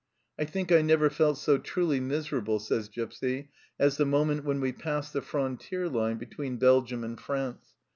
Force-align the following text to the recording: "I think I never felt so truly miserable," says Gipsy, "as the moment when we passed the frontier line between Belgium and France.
"I 0.39 0.45
think 0.45 0.71
I 0.71 0.81
never 0.81 1.11
felt 1.11 1.37
so 1.37 1.59
truly 1.59 1.99
miserable," 1.99 2.57
says 2.57 2.89
Gipsy, 2.89 3.51
"as 3.79 3.97
the 3.97 4.05
moment 4.07 4.43
when 4.43 4.59
we 4.59 4.71
passed 4.73 5.13
the 5.13 5.21
frontier 5.21 5.87
line 5.87 6.17
between 6.17 6.57
Belgium 6.57 7.03
and 7.03 7.19
France. 7.19 7.75